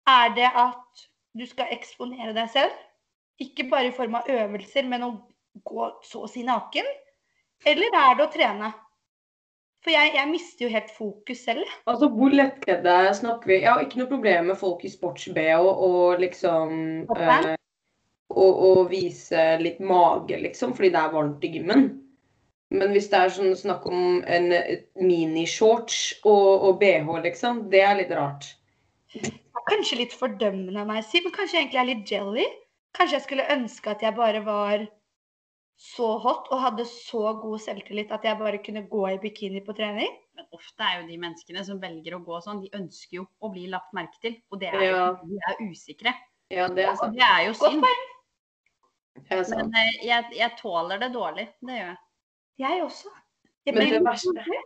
[0.07, 2.71] Er det at du skal eksponere deg selv?
[3.41, 5.32] Ikke bare i form av øvelser, men å
[5.63, 6.87] gå så å si naken?
[7.65, 8.71] Eller er det å trene?
[9.83, 11.71] For jeg, jeg mister jo helt fokus selv.
[11.91, 13.57] Altså, hvor lettkledde snakker vi?
[13.65, 16.77] Jeg har ikke noe problem med folk i sports-BH og liksom
[17.09, 17.49] Toppen.
[17.51, 17.59] eh,
[18.31, 21.85] og, og vise litt mage, liksom, fordi det er varmt i gymmen.
[22.73, 24.49] Men hvis det er sånn snakk om en
[24.97, 28.47] minishorts og, og BH, liksom, det er litt rart.
[29.69, 32.47] Kanskje litt fordømmende av meg å si, men kanskje jeg egentlig er litt jelly.
[32.97, 34.87] Kanskje jeg skulle ønske at jeg bare var
[35.77, 39.73] så hot og hadde så god selvtillit at jeg bare kunne gå i bikini på
[39.75, 40.11] trening.
[40.37, 43.51] Men ofte er jo de menneskene som velger å gå sånn, de ønsker jo å
[43.53, 44.37] bli lagt merke til.
[44.51, 45.11] Og det er jo Ja.
[45.23, 46.13] de er usikre.
[46.49, 47.83] Ja, det er Og det er jo synd.
[47.83, 49.59] sant.
[49.59, 51.47] Men eh, jeg, jeg tåler det dårlig.
[51.61, 51.97] Det gjør jeg.
[52.59, 53.09] Jeg også.
[53.65, 54.61] Jeg Men det verste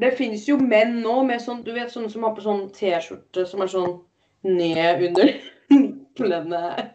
[0.00, 3.46] Det finnes jo menn nå med sånn, du vet, sånne som har på sånn T-skjorte
[3.46, 4.00] som er sånn
[4.42, 5.32] ned under
[5.70, 6.91] nipplene.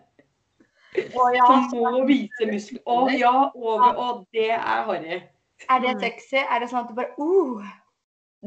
[0.97, 2.81] Å ja, Som må vise muskler.
[2.85, 3.97] Å ja, over.
[3.97, 5.19] Å, det er harry.
[5.67, 6.41] Er det sexy?
[6.41, 7.67] Er det sånn at du bare uh.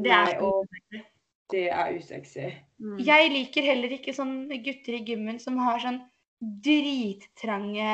[0.01, 1.01] Det er Nei,
[1.51, 2.47] det er usexy.
[2.79, 2.97] Mm.
[3.03, 5.99] Jeg liker heller ikke sånne gutter i gymmen som har sånn
[6.39, 7.89] drittrange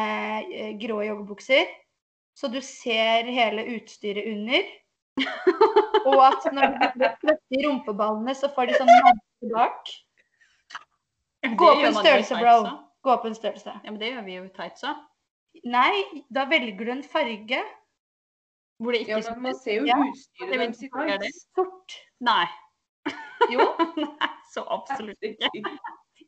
[0.54, 1.66] eh, grå joggebukser.
[2.38, 4.68] Så du ser hele utstyret under.
[6.08, 9.96] Og at når du i rumpeballene, så får de sånn merke bak.
[11.42, 12.58] Det Gå opp en størrelse, bro.
[13.08, 13.72] Gå opp en størrelse.
[13.86, 15.04] Ja, men det gjør vi jo i tights òg.
[15.72, 17.62] Nei, da velger du en farge.
[18.84, 21.46] Hvor det ikke Ja, men man ser jo Ja, utstyret deres i tights.
[21.56, 21.96] Sort.
[22.20, 22.44] Nei.
[23.54, 23.64] Jo.
[24.04, 25.48] Nei, så absolutt ikke.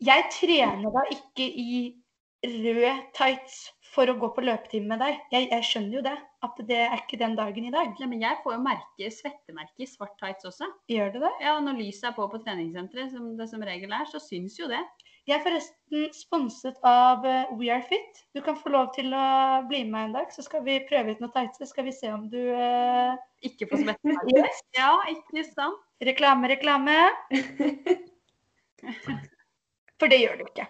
[0.07, 1.81] Jeg trener da ikke i
[2.47, 3.59] rød tights
[3.91, 5.19] for å gå på løpetime med deg.
[5.33, 6.15] Jeg, jeg skjønner jo det.
[6.47, 7.91] At det er ikke den dagen i dag.
[7.99, 10.71] Nei, men jeg får jo merke, svettemerke i svart tights også.
[10.87, 11.35] Gjør du det?
[11.43, 14.71] Ja, når lyset er på på treningssenteret, som det som regel er, så syns jo
[14.71, 14.79] det.
[15.29, 18.21] Jeg er forresten sponset av eh, We Are Fit.
[18.33, 19.25] Du kan få lov til å
[19.69, 21.59] bli med en dag, så skal vi prøve ut noe tights.
[21.61, 23.13] Så skal vi se om du eh,
[23.45, 24.45] Ikke får svettemerke.
[24.79, 25.83] Ja, ikke sant?
[26.01, 26.95] Reklame, reklame.
[29.99, 30.65] For det gjør du ikke.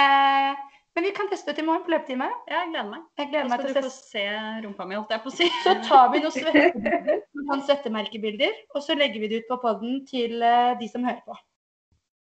[0.00, 0.64] Eh,
[0.96, 2.26] men vi kan teste ut i morgen på løpetime.
[2.50, 3.06] Jeg gleder meg.
[3.20, 4.26] Jeg gleder meg skal til du å få se
[4.66, 5.50] rumpa mi, holdt jeg på å si.
[5.62, 10.02] Så tar vi noen svettebilder, noen svettemerkebilder, og så legger vi det ut på podden
[10.10, 11.38] til eh, de som hører på.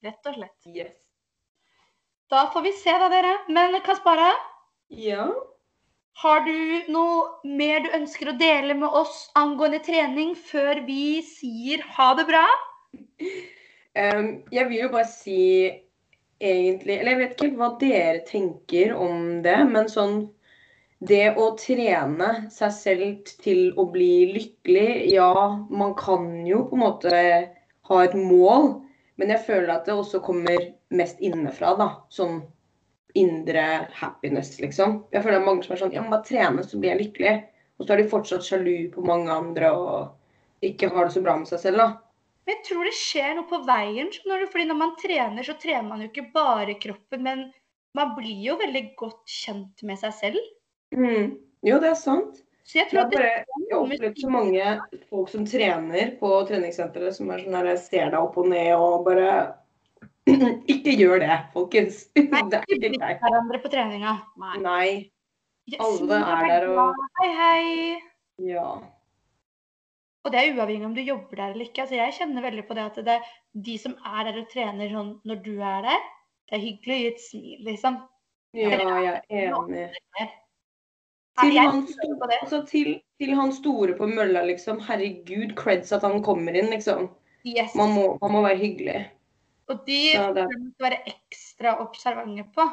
[0.02, 0.58] Rett og slett.
[0.72, 1.01] Yes.
[2.32, 3.38] Da får vi se da, dere.
[3.48, 4.32] Men Kaspara,
[4.88, 5.26] Ja.
[6.22, 11.82] har du noe mer du ønsker å dele med oss angående trening før vi sier
[11.96, 12.46] ha det bra?
[13.92, 15.68] Um, jeg vil jo bare si
[16.40, 20.30] egentlig Eller jeg vet ikke hva dere tenker om det, men sånn
[21.04, 26.84] Det å trene seg selv til å bli lykkelig Ja, man kan jo på en
[26.86, 27.12] måte
[27.90, 28.78] ha et mål,
[29.20, 31.88] men jeg føler at det også kommer mest innenfra, da.
[32.12, 32.42] Sånn
[33.18, 35.02] indre happiness, liksom.
[35.12, 37.02] Jeg føler det er mange som er sånn Ja, men bare trene, så blir jeg
[37.02, 37.34] lykkelig.
[37.80, 41.34] Og så er de fortsatt sjalu på mange andre og ikke har det så bra
[41.40, 41.88] med seg selv, da.
[42.46, 44.08] Men jeg tror det skjer noe på veien.
[44.14, 44.48] skjønner du?
[44.50, 47.44] Fordi når man trener, så trener man jo ikke bare kroppen, men
[47.98, 50.48] man blir jo veldig godt kjent med seg selv.
[50.94, 51.36] Mm.
[51.62, 52.42] Jo, det er sant.
[52.66, 54.66] Så jeg Jeg tror det bare, jeg har opplevd så mange
[55.10, 59.02] folk som trener på treningssenteret, som er sånn her ser deg opp og ned og
[59.06, 59.32] bare
[60.72, 62.04] Ikke gjør det, folkens.
[62.14, 63.20] Det er ikke greit.
[63.22, 64.16] hverandre på treninga.
[64.38, 64.56] Nei.
[64.62, 64.88] Nei.
[65.78, 68.02] Alle er der og- Hei, hei.
[68.42, 68.66] Ja.
[70.22, 71.82] Og det er uavhengig om du jobber der eller ikke.
[71.82, 73.16] Altså, jeg kjenner veldig på det at det,
[73.66, 76.04] de som er der og trener sånn når du er der,
[76.50, 77.98] det er hyggelig å gi et smil, liksom.
[78.54, 79.88] Ja, jeg er enig.
[81.40, 82.38] Til han, kjenner på det.
[82.44, 84.78] altså, til, til han store på mølla, liksom.
[84.86, 87.08] Herregud, creds at han kommer inn, liksom.
[87.74, 88.98] Man må, man må være hyggelig.
[89.70, 89.98] Og de
[90.34, 90.46] det-
[90.78, 92.66] bør være ekstra observante på.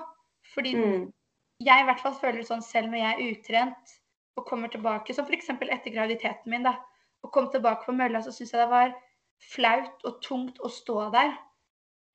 [0.54, 1.14] Fordi Mm.
[1.62, 4.00] jeg i hvert fall føler sånn selv når jeg er utrent
[4.38, 5.50] og kommer tilbake, som f.eks.
[5.50, 6.76] etter graviditeten min, da,
[7.24, 8.94] og kom tilbake på mølla, så syns jeg det var
[9.42, 11.38] flaut og tungt å stå der.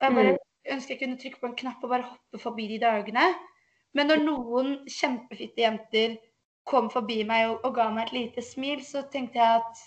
[0.01, 0.39] Og jeg bare
[0.71, 3.35] ønsker jeg kunne trykke på en knapp og bare hoppe forbi de dagene.
[3.95, 6.17] Men når noen kjempefitte jenter
[6.67, 9.79] kom forbi meg og, og ga meg et lite smil, så tenkte jeg at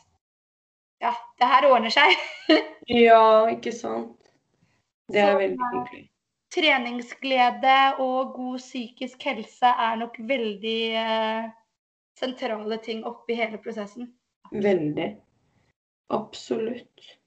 [1.01, 2.15] ja, det her ordner seg.
[2.87, 4.26] Ja, ikke sant.
[5.07, 6.03] Det er veldig hyggelig.
[6.53, 11.47] treningsglede og god psykisk helse er nok veldig eh,
[12.19, 14.11] sentrale ting oppi hele prosessen.
[14.51, 15.09] Veldig.
[16.09, 17.17] Absolutt.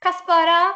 [0.00, 0.72] Kaspara,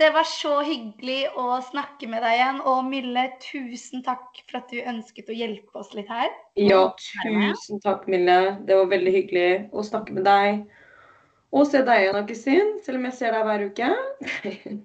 [0.00, 2.60] det var så hyggelig å snakke med deg igjen.
[2.66, 6.30] Og Mille, tusen takk for at du ønsket å hjelpe oss litt her.
[6.58, 8.38] Ja, tusen takk, Mille.
[8.66, 10.64] Det var veldig hyggelig å snakke med deg.
[11.50, 13.88] Og se deg igjen, Akisin, selv om jeg ser deg hver uke.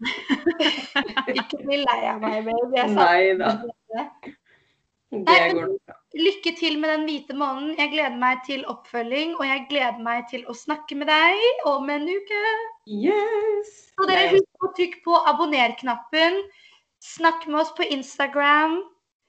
[1.37, 2.87] Ikke bli lei av meg, baby.
[2.95, 3.51] Nei da.
[3.93, 4.05] det.
[5.13, 5.95] Går nok bra.
[6.17, 7.75] lykke til med den hvite månen.
[7.77, 11.89] Jeg gleder meg til oppfølging, og jeg gleder meg til å snakke med deg om
[11.93, 12.41] en uke.
[12.89, 13.71] Yes!
[13.93, 16.41] Så dere husk å trykke på abonner-knappen.
[17.05, 18.79] Snakk med oss på Instagram.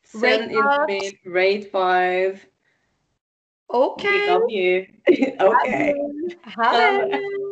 [0.08, 1.12] Send in mail.
[1.36, 2.40] Rate five.
[3.68, 4.04] OK.
[4.04, 4.86] We love you.
[5.40, 5.92] OK.
[6.42, 7.45] Ha det.